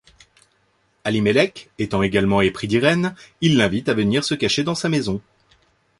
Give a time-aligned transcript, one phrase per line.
[1.03, 5.21] Alimelek étant également épris d’Irène, il l’invite à venir se cacher dans sa maison.